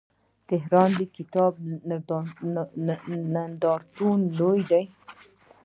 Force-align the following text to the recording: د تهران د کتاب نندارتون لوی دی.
د 0.03 0.03
تهران 0.49 0.89
د 0.99 1.01
کتاب 1.15 1.51
نندارتون 3.35 4.19
لوی 4.39 4.61
دی. 4.71 4.83